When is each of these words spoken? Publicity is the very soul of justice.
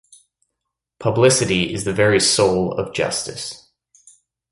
Publicity 0.97 1.71
is 1.75 1.83
the 1.83 1.93
very 1.93 2.19
soul 2.19 2.73
of 2.73 2.91
justice. 2.91 3.69